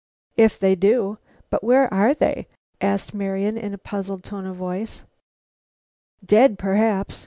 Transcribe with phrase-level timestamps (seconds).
[0.35, 1.19] "If they do.
[1.51, 2.47] But where are they?"
[2.81, 5.03] asked Marian in a puzzled tone of voice.
[6.25, 7.19] "Dead, perhaps.